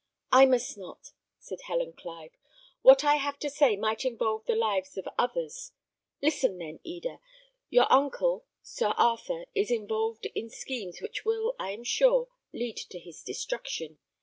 [0.31, 2.31] "I must not," said Helen Clive.
[2.81, 5.73] "What I have to say might involve the lives of others.
[6.23, 7.19] Listen, then, Helen.
[7.69, 12.97] Your uncle, Sir Arthur, is involved in schemes which will, I am sure, lead to
[12.97, 13.99] his destruction.